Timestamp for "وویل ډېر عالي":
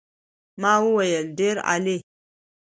0.85-1.97